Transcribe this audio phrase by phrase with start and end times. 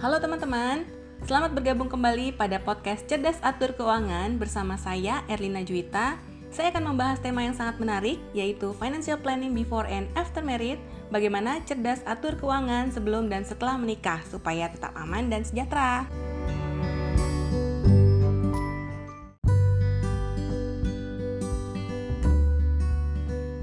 [0.00, 0.88] Halo teman-teman,
[1.28, 6.16] selamat bergabung kembali pada podcast Cerdas Atur Keuangan bersama saya Erlina Juwita.
[6.48, 10.80] Saya akan membahas tema yang sangat menarik yaitu financial planning before and after married,
[11.12, 16.08] bagaimana cerdas atur keuangan sebelum dan setelah menikah supaya tetap aman dan sejahtera.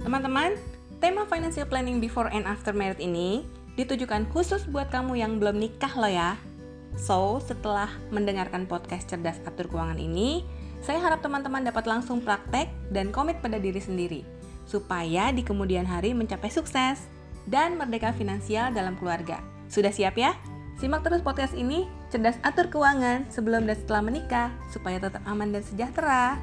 [0.05, 0.53] Teman-teman,
[1.01, 5.93] tema financial planning before and after married ini ditujukan khusus buat kamu yang belum nikah
[5.95, 6.35] loh ya.
[6.97, 10.41] So, setelah mendengarkan podcast Cerdas Atur Keuangan ini,
[10.81, 14.21] saya harap teman-teman dapat langsung praktek dan komit pada diri sendiri,
[14.65, 17.05] supaya di kemudian hari mencapai sukses
[17.45, 19.37] dan merdeka finansial dalam keluarga.
[19.69, 20.33] Sudah siap ya?
[20.81, 25.61] Simak terus podcast ini, Cerdas Atur Keuangan sebelum dan setelah menikah, supaya tetap aman dan
[25.61, 26.37] sejahtera.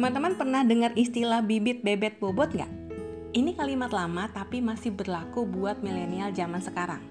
[0.00, 2.72] Teman-teman pernah dengar istilah bibit bebet bobot nggak?
[3.36, 7.04] Ini kalimat lama tapi masih berlaku buat milenial zaman sekarang.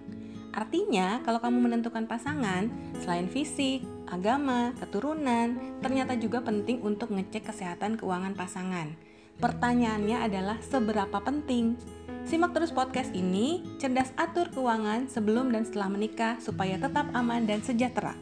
[0.50, 2.66] Artinya, kalau kamu menentukan pasangan,
[2.97, 8.97] selain fisik, agama, keturunan, ternyata juga penting untuk ngecek kesehatan keuangan pasangan.
[9.38, 11.77] Pertanyaannya adalah seberapa penting?
[12.25, 17.61] Simak terus podcast ini, cerdas atur keuangan sebelum dan setelah menikah supaya tetap aman dan
[17.61, 18.17] sejahtera.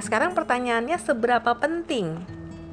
[0.00, 2.24] Nah, sekarang pertanyaannya seberapa penting?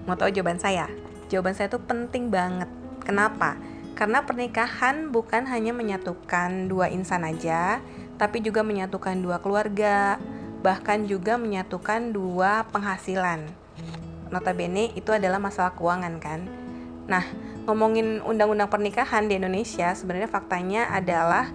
[0.08, 0.88] Mau tahu jawaban saya?
[1.28, 2.72] Jawaban saya itu penting banget.
[3.03, 3.59] Kenapa?
[4.00, 7.84] Karena pernikahan bukan hanya menyatukan dua insan aja,
[8.16, 10.16] tapi juga menyatukan dua keluarga,
[10.64, 13.44] bahkan juga menyatukan dua penghasilan.
[14.31, 16.47] Notabene itu adalah masalah keuangan kan.
[17.12, 17.28] Nah,
[17.67, 21.52] ngomongin undang-undang pernikahan di Indonesia, sebenarnya faktanya adalah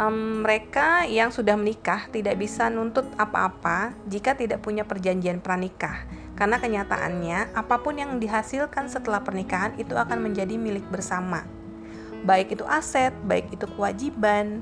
[0.00, 6.04] um, mereka yang sudah menikah tidak bisa nuntut apa-apa jika tidak punya perjanjian pranikah.
[6.36, 11.48] Karena kenyataannya, apa pun yang dihasilkan setelah pernikahan itu akan menjadi milik bersama.
[12.28, 14.60] Baik itu aset, baik itu kewajiban,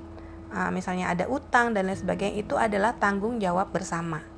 [0.54, 4.33] uh, misalnya ada utang dan lain sebagainya, itu adalah tanggung jawab bersama.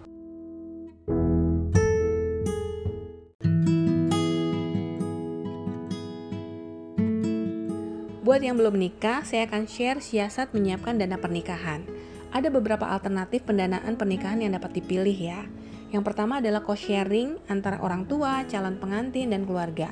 [8.37, 11.89] Buat yang belum menikah, saya akan share siasat menyiapkan dana pernikahan.
[12.37, 15.49] Ada beberapa alternatif pendanaan pernikahan yang dapat dipilih ya.
[15.89, 19.89] Yang pertama adalah cost sharing antara orang tua, calon pengantin, dan keluarga.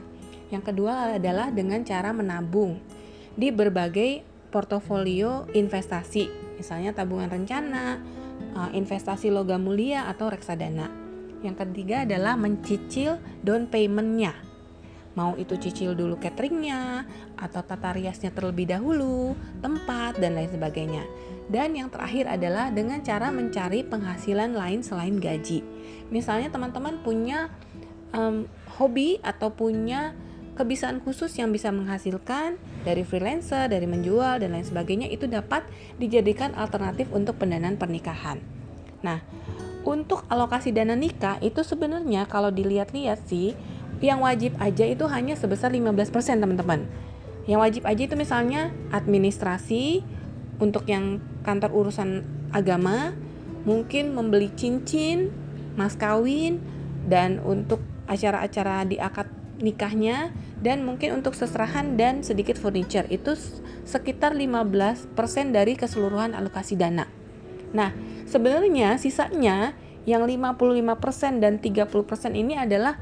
[0.53, 2.85] Yang kedua adalah dengan cara menabung
[3.33, 4.21] di berbagai
[4.53, 6.29] portofolio investasi,
[6.61, 7.97] misalnya tabungan rencana,
[8.61, 10.93] eh, investasi logam mulia, atau reksadana.
[11.41, 14.37] Yang ketiga adalah mencicil down payment-nya
[15.15, 17.07] mau itu cicil dulu cateringnya
[17.39, 21.07] atau tata riasnya terlebih dahulu, tempat dan lain sebagainya.
[21.47, 25.63] Dan yang terakhir adalah dengan cara mencari penghasilan lain selain gaji.
[26.11, 27.53] Misalnya teman-teman punya
[28.17, 28.49] um,
[28.79, 30.17] hobi atau punya
[30.55, 35.67] kebiasaan khusus yang bisa menghasilkan dari freelancer, dari menjual dan lain sebagainya itu dapat
[35.99, 38.39] dijadikan alternatif untuk pendanaan pernikahan.
[39.03, 39.21] Nah,
[39.85, 43.53] untuk alokasi dana nikah itu sebenarnya kalau dilihat-lihat sih
[44.03, 46.11] yang wajib aja itu hanya sebesar 15%
[46.41, 46.87] teman-teman
[47.45, 50.01] yang wajib aja itu misalnya administrasi
[50.59, 52.25] untuk yang kantor urusan
[52.55, 53.13] agama
[53.69, 55.29] mungkin membeli cincin
[55.77, 56.63] mas kawin
[57.05, 59.29] dan untuk acara-acara di akad
[59.61, 63.37] nikahnya dan mungkin untuk seserahan dan sedikit furniture itu
[63.85, 65.13] sekitar 15%
[65.53, 67.07] dari keseluruhan alokasi dana.
[67.77, 67.93] Nah,
[68.25, 73.01] sebenarnya sisanya yang 55% dan 30% ini adalah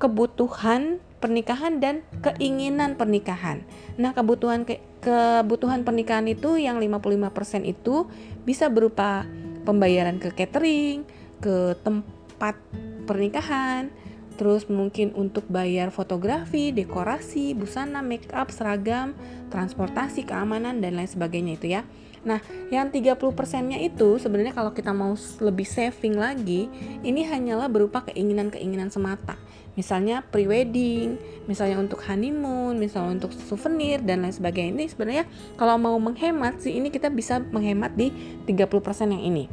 [0.00, 3.62] kebutuhan pernikahan dan keinginan pernikahan.
[4.00, 8.08] Nah, kebutuhan ke, kebutuhan pernikahan itu yang 55% itu
[8.48, 9.28] bisa berupa
[9.68, 11.04] pembayaran ke catering,
[11.44, 12.56] ke tempat
[13.04, 13.92] pernikahan,
[14.40, 19.12] terus mungkin untuk bayar fotografi, dekorasi, busana, make up, seragam,
[19.52, 21.84] transportasi, keamanan dan lain sebagainya itu ya.
[22.20, 26.68] Nah, yang 30%-nya itu sebenarnya kalau kita mau lebih saving lagi,
[27.04, 29.36] ini hanyalah berupa keinginan-keinginan semata.
[29.78, 34.74] Misalnya pre-wedding, misalnya untuk honeymoon, misalnya untuk souvenir dan lain sebagainya.
[34.74, 35.24] Ini sebenarnya
[35.54, 38.10] kalau mau menghemat sih ini kita bisa menghemat di
[38.46, 39.46] 30% yang ini.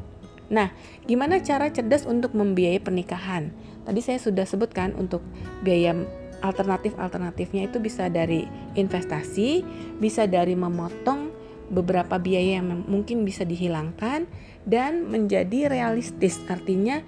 [0.48, 0.72] Nah,
[1.04, 3.52] gimana cara cerdas untuk membiayai pernikahan?
[3.84, 5.24] Tadi saya sudah sebutkan untuk
[5.64, 5.96] biaya
[6.42, 8.46] alternatif-alternatifnya itu bisa dari
[8.78, 9.64] investasi,
[9.98, 11.34] bisa dari memotong
[11.68, 14.28] beberapa biaya yang mungkin bisa dihilangkan
[14.64, 16.40] dan menjadi realistis.
[16.48, 17.04] Artinya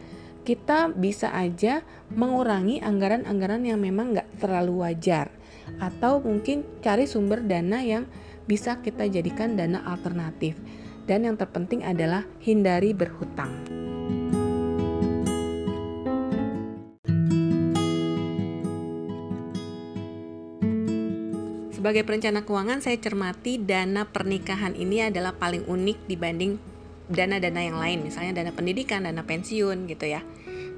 [0.49, 5.29] kita bisa aja mengurangi anggaran-anggaran yang memang nggak terlalu wajar
[5.77, 8.09] atau mungkin cari sumber dana yang
[8.49, 10.57] bisa kita jadikan dana alternatif.
[11.05, 13.53] Dan yang terpenting adalah hindari berhutang.
[21.69, 26.57] Sebagai perencana keuangan, saya cermati dana pernikahan ini adalah paling unik dibanding
[27.09, 30.21] dana-dana yang lain, misalnya dana pendidikan, dana pensiun gitu ya.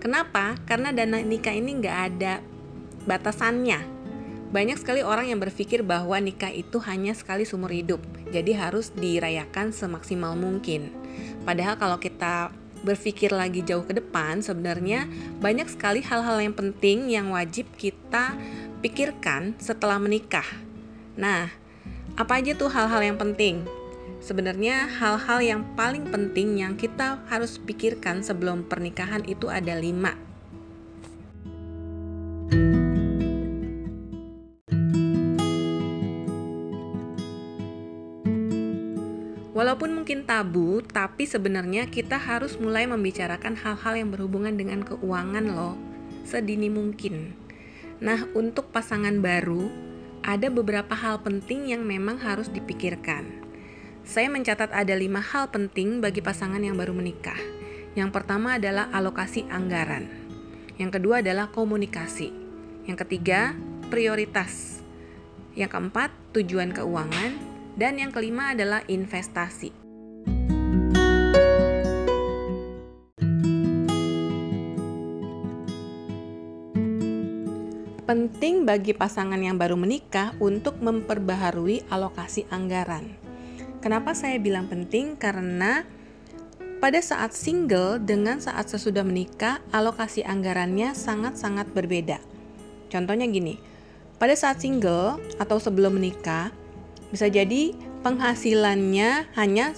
[0.01, 0.57] Kenapa?
[0.66, 2.42] Karena dana nikah ini nggak ada
[3.06, 4.01] batasannya.
[4.51, 9.72] Banyak sekali orang yang berpikir bahwa nikah itu hanya sekali seumur hidup, jadi harus dirayakan
[9.72, 10.92] semaksimal mungkin.
[11.48, 12.51] Padahal kalau kita
[12.81, 15.07] berpikir lagi jauh ke depan, sebenarnya
[15.39, 18.36] banyak sekali hal-hal yang penting yang wajib kita
[18.81, 20.48] pikirkan setelah menikah
[21.19, 21.51] Nah,
[22.16, 23.68] apa aja tuh hal-hal yang penting?
[24.21, 30.13] Sebenarnya hal-hal yang paling penting yang kita harus pikirkan sebelum pernikahan itu ada lima.
[39.57, 45.73] Walaupun mungkin tabu, tapi sebenarnya kita harus mulai membicarakan hal-hal yang berhubungan dengan keuangan loh,
[46.29, 47.33] sedini mungkin.
[47.97, 49.69] Nah, untuk pasangan baru,
[50.21, 53.41] ada beberapa hal penting yang memang harus dipikirkan.
[54.01, 57.38] Saya mencatat ada lima hal penting bagi pasangan yang baru menikah.
[57.94, 60.09] Yang pertama adalah alokasi anggaran.
[60.81, 62.33] Yang kedua adalah komunikasi.
[62.89, 63.53] Yang ketiga,
[63.94, 64.81] prioritas.
[65.53, 67.31] Yang keempat, tujuan keuangan.
[67.77, 69.81] Dan yang kelima adalah investasi.
[78.12, 83.20] penting bagi pasangan yang baru menikah untuk memperbaharui alokasi anggaran.
[83.81, 85.18] Kenapa saya bilang penting?
[85.18, 85.81] Karena
[86.78, 92.22] pada saat single dengan saat sesudah menikah, alokasi anggarannya sangat-sangat berbeda.
[92.94, 93.57] Contohnya gini,
[94.22, 96.54] pada saat single atau sebelum menikah,
[97.10, 97.74] bisa jadi
[98.06, 99.74] penghasilannya hanya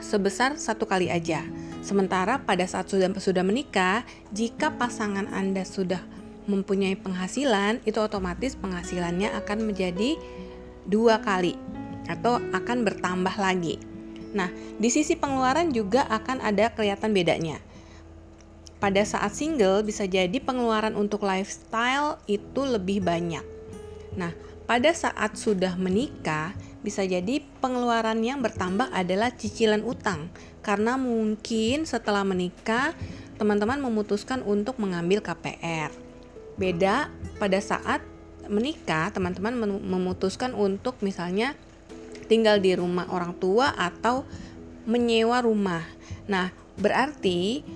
[0.00, 1.44] sebesar satu kali aja.
[1.84, 6.00] Sementara pada saat sudah sudah menikah, jika pasangan Anda sudah
[6.48, 10.16] mempunyai penghasilan, itu otomatis penghasilannya akan menjadi
[10.88, 11.69] dua kali
[12.10, 13.78] atau akan bertambah lagi.
[14.34, 17.62] Nah, di sisi pengeluaran juga akan ada kelihatan bedanya.
[18.82, 23.44] Pada saat single bisa jadi pengeluaran untuk lifestyle itu lebih banyak.
[24.16, 24.32] Nah,
[24.64, 30.32] pada saat sudah menikah bisa jadi pengeluaran yang bertambah adalah cicilan utang
[30.64, 32.96] karena mungkin setelah menikah
[33.36, 36.10] teman-teman memutuskan untuk mengambil KPR
[36.60, 37.08] Beda
[37.40, 38.04] pada saat
[38.44, 41.56] menikah, teman-teman memutuskan untuk misalnya
[42.30, 44.22] tinggal di rumah orang tua atau
[44.86, 45.82] menyewa rumah.
[46.30, 47.66] Nah, berarti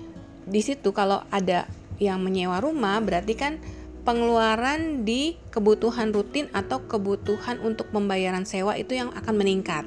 [0.47, 1.67] di situ kalau ada
[1.99, 3.59] yang menyewa rumah berarti kan
[4.07, 9.83] pengeluaran di kebutuhan rutin atau kebutuhan untuk pembayaran sewa itu yang akan meningkat.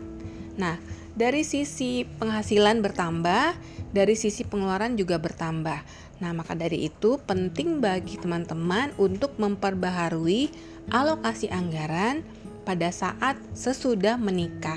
[0.58, 0.76] Nah,
[1.14, 3.54] dari sisi penghasilan bertambah,
[3.94, 5.80] dari sisi pengeluaran juga bertambah.
[6.18, 10.50] Nah, maka dari itu penting bagi teman-teman untuk memperbaharui
[10.90, 12.26] alokasi anggaran
[12.68, 14.76] pada saat sesudah menikah.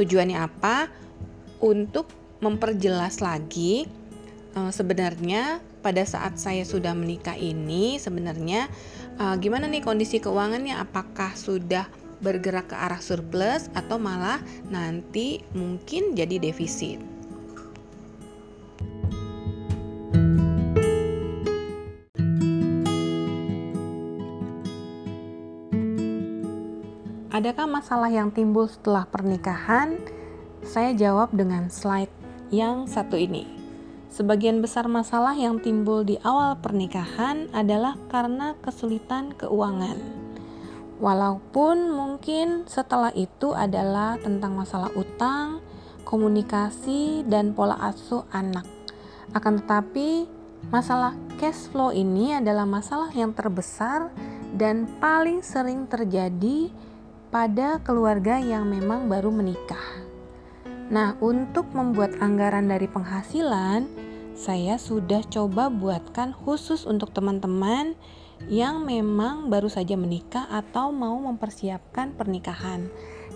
[0.00, 0.88] Tujuannya apa?
[1.60, 2.08] Untuk
[2.40, 3.84] memperjelas lagi
[4.56, 8.72] uh, sebenarnya pada saat saya sudah menikah ini sebenarnya
[9.20, 10.80] uh, gimana nih kondisi keuangannya?
[10.80, 11.84] Apakah sudah
[12.24, 14.40] bergerak ke arah surplus atau malah
[14.72, 17.17] nanti mungkin jadi defisit?
[27.38, 29.94] Adakah masalah yang timbul setelah pernikahan?
[30.66, 32.10] Saya jawab dengan slide
[32.50, 33.46] yang satu ini.
[34.10, 40.02] Sebagian besar masalah yang timbul di awal pernikahan adalah karena kesulitan keuangan.
[40.98, 45.62] Walaupun mungkin setelah itu adalah tentang masalah utang,
[46.02, 48.66] komunikasi, dan pola asuh anak.
[49.30, 50.26] Akan tetapi,
[50.74, 54.10] masalah cash flow ini adalah masalah yang terbesar
[54.58, 56.74] dan paling sering terjadi
[57.28, 59.84] pada keluarga yang memang baru menikah.
[60.88, 63.84] Nah, untuk membuat anggaran dari penghasilan,
[64.32, 67.92] saya sudah coba buatkan khusus untuk teman-teman
[68.48, 72.88] yang memang baru saja menikah atau mau mempersiapkan pernikahan.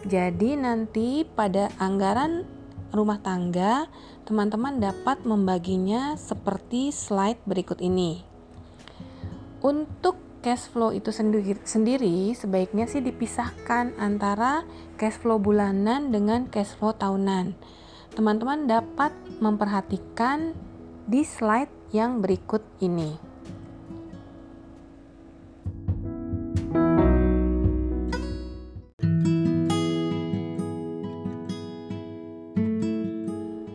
[0.09, 2.49] Jadi, nanti pada anggaran
[2.97, 3.93] rumah tangga,
[4.25, 8.25] teman-teman dapat membaginya seperti slide berikut ini.
[9.61, 14.67] Untuk cash flow itu sendiri, sendiri sebaiknya sih dipisahkan antara
[14.99, 17.55] cash flow bulanan dengan cash flow tahunan.
[18.13, 20.53] Teman-teman dapat memperhatikan
[21.07, 23.17] di slide yang berikut ini.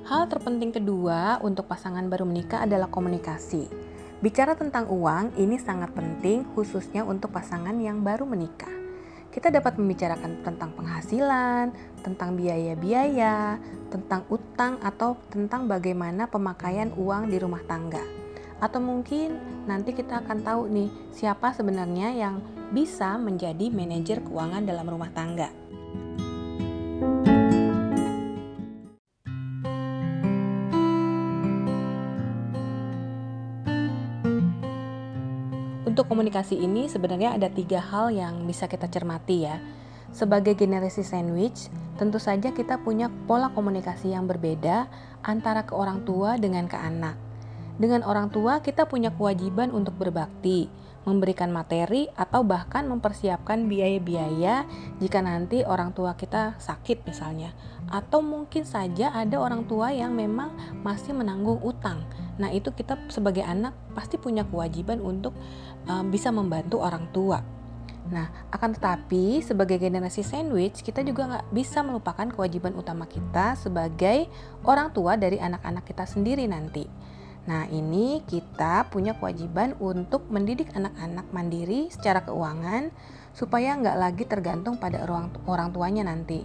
[0.04, 3.87] Hal terpenting kedua untuk pasangan baru menikah adalah komunikasi.
[4.18, 8.74] Bicara tentang uang ini sangat penting khususnya untuk pasangan yang baru menikah.
[9.30, 11.70] Kita dapat membicarakan tentang penghasilan,
[12.02, 13.62] tentang biaya-biaya,
[13.94, 18.02] tentang utang atau tentang bagaimana pemakaian uang di rumah tangga.
[18.58, 19.38] Atau mungkin
[19.70, 22.42] nanti kita akan tahu nih siapa sebenarnya yang
[22.74, 25.54] bisa menjadi manajer keuangan dalam rumah tangga.
[35.98, 39.58] Untuk komunikasi ini sebenarnya ada tiga hal yang bisa kita cermati ya.
[40.14, 44.86] Sebagai generasi sandwich, tentu saja kita punya pola komunikasi yang berbeda
[45.26, 47.18] antara ke orang tua dengan ke anak.
[47.82, 50.70] Dengan orang tua, kita punya kewajiban untuk berbakti,
[51.10, 54.70] memberikan materi, atau bahkan mempersiapkan biaya-biaya
[55.02, 57.58] jika nanti orang tua kita sakit, misalnya,
[57.90, 60.54] atau mungkin saja ada orang tua yang memang
[60.86, 62.06] masih menanggung utang
[62.38, 65.34] Nah, itu kita sebagai anak pasti punya kewajiban untuk
[65.90, 67.42] um, bisa membantu orang tua.
[68.08, 74.32] Nah, akan tetapi sebagai generasi sandwich, kita juga nggak bisa melupakan kewajiban utama kita sebagai
[74.64, 76.88] orang tua dari anak-anak kita sendiri nanti.
[77.48, 82.92] Nah, ini kita punya kewajiban untuk mendidik anak-anak mandiri secara keuangan
[83.32, 86.44] supaya nggak lagi tergantung pada orang, orang tuanya nanti.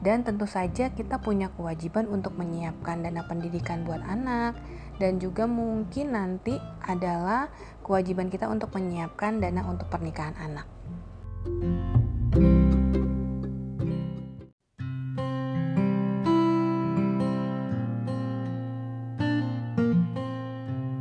[0.00, 4.56] Dan tentu saja kita punya kewajiban untuk menyiapkan dana pendidikan buat anak,
[5.00, 7.48] dan juga mungkin nanti adalah
[7.80, 10.68] kewajiban kita untuk menyiapkan dana untuk pernikahan anak.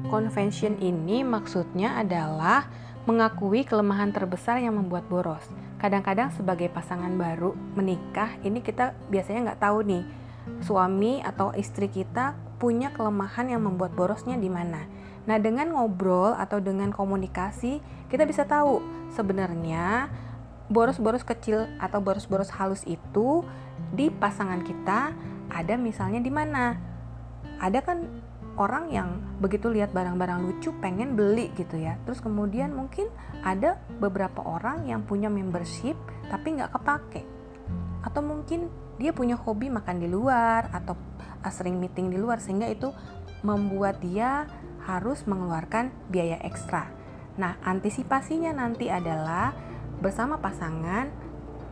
[0.08, 2.72] Convention ini maksudnya adalah
[3.04, 5.44] mengakui kelemahan terbesar yang membuat boros.
[5.80, 10.04] Kadang-kadang sebagai pasangan baru menikah, ini kita biasanya nggak tahu nih
[10.66, 14.86] suami atau istri kita punya kelemahan yang membuat borosnya di mana.
[15.26, 17.80] Nah, dengan ngobrol atau dengan komunikasi,
[18.12, 18.84] kita bisa tahu
[19.16, 20.12] sebenarnya
[20.70, 23.42] boros-boros kecil atau boros-boros halus itu
[23.90, 25.16] di pasangan kita
[25.50, 26.78] ada misalnya di mana.
[27.58, 28.06] Ada kan
[28.60, 31.96] orang yang begitu lihat barang-barang lucu pengen beli gitu ya.
[32.04, 33.08] Terus kemudian mungkin
[33.42, 35.96] ada beberapa orang yang punya membership
[36.28, 37.24] tapi nggak kepake.
[38.06, 40.96] Atau mungkin dia punya hobi makan di luar atau
[41.44, 42.92] uh, sering meeting di luar sehingga itu
[43.44, 44.48] membuat dia
[44.84, 46.92] harus mengeluarkan biaya ekstra.
[47.40, 49.56] Nah, antisipasinya nanti adalah
[50.04, 51.08] bersama pasangan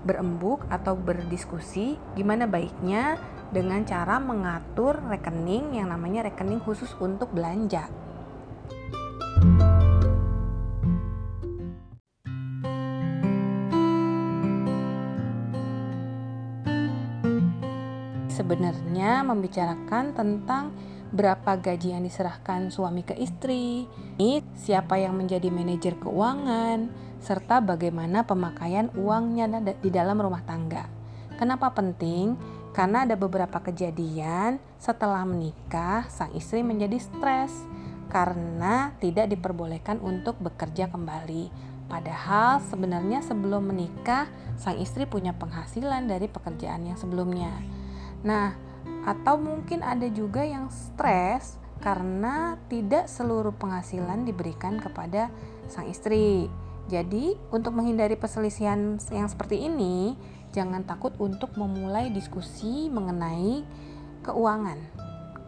[0.07, 3.19] berembuk atau berdiskusi gimana baiknya
[3.51, 7.91] dengan cara mengatur rekening yang namanya rekening khusus untuk belanja.
[18.47, 20.71] Sebenarnya membicarakan tentang
[21.11, 23.91] berapa gaji yang diserahkan suami ke istri,
[24.55, 26.87] siapa yang menjadi manajer keuangan,
[27.19, 29.51] serta bagaimana pemakaian uangnya
[29.83, 30.87] di dalam rumah tangga.
[31.35, 32.39] Kenapa penting?
[32.71, 37.51] Karena ada beberapa kejadian setelah menikah sang istri menjadi stres
[38.07, 41.51] karena tidak diperbolehkan untuk bekerja kembali.
[41.91, 47.51] Padahal sebenarnya sebelum menikah sang istri punya penghasilan dari pekerjaan yang sebelumnya.
[48.25, 48.57] Nah,
[49.05, 55.29] atau mungkin ada juga yang stres karena tidak seluruh penghasilan diberikan kepada
[55.69, 56.49] sang istri.
[56.87, 60.15] Jadi, untuk menghindari perselisihan yang seperti ini,
[60.55, 63.61] jangan takut untuk memulai diskusi mengenai
[64.23, 64.79] keuangan.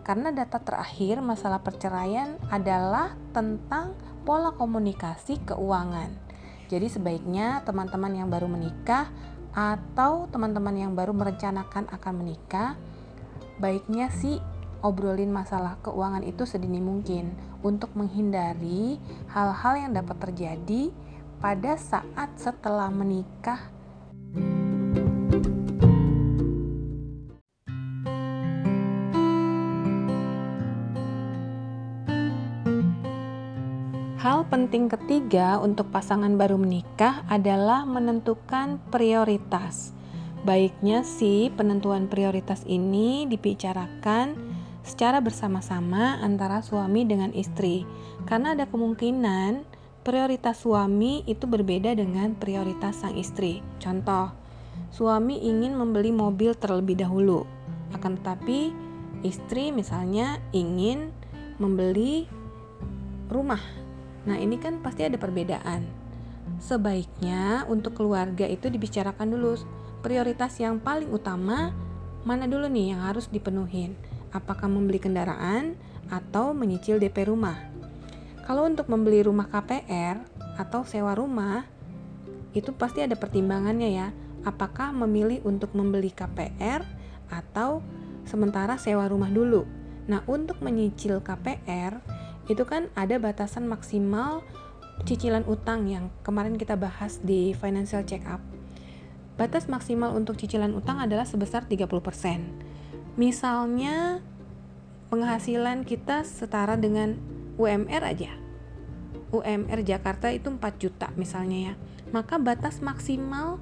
[0.03, 3.95] Karena data terakhir masalah perceraian adalah tentang
[4.27, 6.11] pola komunikasi keuangan.
[6.69, 9.09] Jadi sebaiknya teman-teman yang baru menikah
[9.53, 12.77] atau teman-teman yang baru merencanakan akan menikah,
[13.57, 14.37] baiknya sih
[14.79, 18.95] obrolin masalah keuangan itu sedini mungkin untuk menghindari
[19.31, 20.93] hal-hal yang dapat terjadi
[21.43, 23.59] pada saat setelah menikah
[34.69, 39.97] penting ketiga untuk pasangan baru menikah adalah menentukan prioritas.
[40.45, 44.37] Baiknya sih penentuan prioritas ini dibicarakan
[44.85, 47.81] secara bersama-sama antara suami dengan istri.
[48.29, 49.65] Karena ada kemungkinan
[50.05, 53.65] prioritas suami itu berbeda dengan prioritas sang istri.
[53.81, 54.29] Contoh,
[54.93, 57.41] suami ingin membeli mobil terlebih dahulu.
[57.97, 58.69] Akan tetapi
[59.25, 61.09] istri misalnya ingin
[61.57, 62.29] membeli
[63.33, 63.78] rumah
[64.27, 65.85] Nah, ini kan pasti ada perbedaan.
[66.59, 69.55] Sebaiknya untuk keluarga itu dibicarakan dulu
[70.01, 71.71] prioritas yang paling utama
[72.27, 73.95] mana dulu nih yang harus dipenuhin.
[74.29, 75.73] apakah membeli kendaraan
[76.13, 77.57] atau menyicil DP rumah.
[78.45, 80.21] Kalau untuk membeli rumah KPR
[80.53, 81.65] atau sewa rumah,
[82.53, 84.07] itu pasti ada pertimbangannya ya.
[84.45, 86.85] Apakah memilih untuk membeli KPR
[87.33, 87.81] atau
[88.21, 89.65] sementara sewa rumah dulu.
[90.05, 91.97] Nah, untuk menyicil KPR
[92.49, 94.41] itu kan ada batasan maksimal
[95.07, 98.41] cicilan utang yang kemarin kita bahas di financial check up.
[99.39, 101.87] Batas maksimal untuk cicilan utang adalah sebesar 30%.
[103.15, 104.19] Misalnya
[105.07, 107.15] penghasilan kita setara dengan
[107.55, 108.35] UMR aja.
[109.29, 111.73] UMR Jakarta itu 4 juta misalnya ya.
[112.09, 113.61] Maka batas maksimal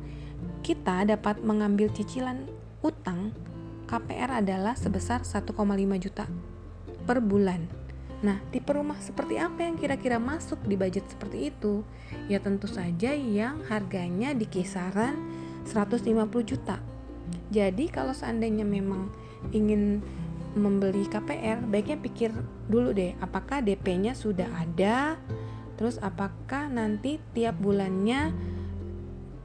[0.63, 2.47] kita dapat mengambil cicilan
[2.81, 3.35] utang
[3.87, 5.53] KPR adalah sebesar 1,5
[5.99, 6.25] juta
[7.07, 7.86] per bulan.
[8.17, 11.85] Nah, tipe rumah seperti apa yang kira-kira masuk di budget seperti itu?
[12.25, 15.13] Ya tentu saja yang harganya di kisaran
[15.69, 16.81] 150 juta.
[17.53, 19.13] Jadi kalau seandainya memang
[19.53, 20.01] ingin
[20.57, 22.33] membeli KPR, baiknya pikir
[22.65, 25.21] dulu deh, apakah DP-nya sudah ada,
[25.77, 28.33] terus apakah nanti tiap bulannya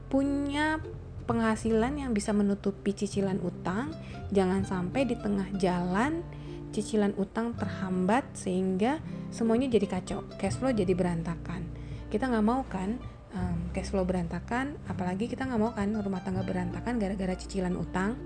[0.08, 0.80] punya
[1.28, 3.92] penghasilan yang bisa menutupi cicilan utang,
[4.32, 6.24] jangan sampai di tengah jalan
[6.72, 8.98] cicilan utang terhambat sehingga
[9.28, 11.68] semuanya jadi kacau, cash flow jadi berantakan.
[12.08, 12.96] Kita nggak mau kan
[13.36, 18.16] um, cash flow berantakan, apalagi kita nggak mau kan rumah tangga berantakan gara-gara cicilan utang.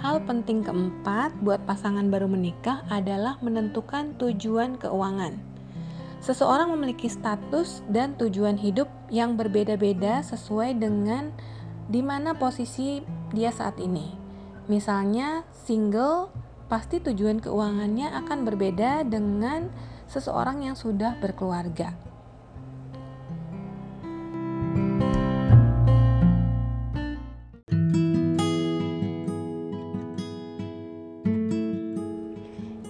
[0.00, 5.49] Hal penting keempat buat pasangan baru menikah adalah menentukan tujuan keuangan.
[6.20, 11.32] Seseorang memiliki status dan tujuan hidup yang berbeda-beda sesuai dengan
[11.88, 13.00] di mana posisi
[13.32, 14.12] dia saat ini.
[14.68, 16.28] Misalnya, single
[16.68, 19.72] pasti tujuan keuangannya akan berbeda dengan
[20.12, 21.96] seseorang yang sudah berkeluarga.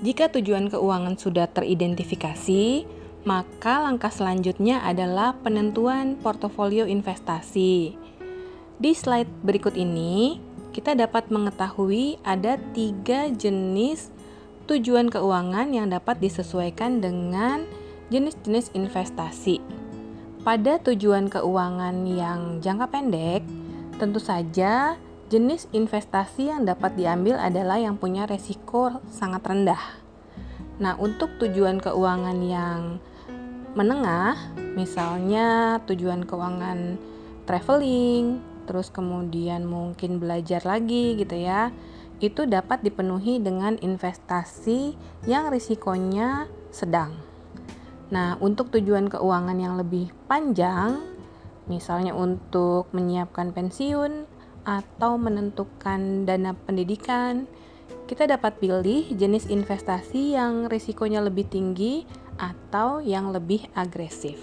[0.01, 7.97] Jika tujuan keuangan sudah teridentifikasi, maka langkah selanjutnya adalah penentuan portofolio investasi.
[8.81, 10.41] Di slide berikut ini,
[10.73, 14.09] kita dapat mengetahui ada tiga jenis
[14.65, 17.67] tujuan keuangan yang dapat disesuaikan dengan
[18.09, 19.61] jenis-jenis investasi.
[20.41, 23.45] Pada tujuan keuangan yang jangka pendek,
[24.01, 24.97] tentu saja
[25.31, 29.79] Jenis investasi yang dapat diambil adalah yang punya resiko sangat rendah.
[30.83, 32.99] Nah, untuk tujuan keuangan yang
[33.75, 34.37] menengah,
[34.75, 36.99] misalnya tujuan keuangan
[37.47, 41.75] traveling, terus kemudian mungkin belajar lagi gitu ya,
[42.21, 47.17] itu dapat dipenuhi dengan investasi yang risikonya sedang.
[48.11, 50.99] Nah, untuk tujuan keuangan yang lebih panjang,
[51.71, 54.27] misalnya untuk menyiapkan pensiun
[54.67, 57.47] atau menentukan dana pendidikan,
[58.11, 62.03] kita dapat pilih jenis investasi yang risikonya lebih tinggi
[62.41, 64.41] atau yang lebih agresif.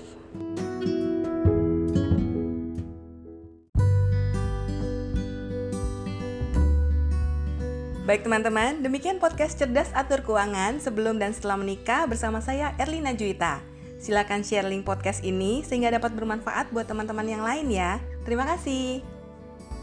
[8.06, 13.60] Baik teman-teman, demikian podcast Cerdas Atur Keuangan sebelum dan setelah menikah bersama saya Erlina Juita.
[14.00, 18.00] Silakan share link podcast ini sehingga dapat bermanfaat buat teman-teman yang lain ya.
[18.24, 19.04] Terima kasih.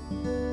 [0.05, 0.44] Thank you